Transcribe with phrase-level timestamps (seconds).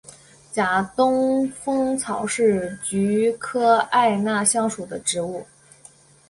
[0.51, 5.45] 假东风草是菊科艾纳香属的植物。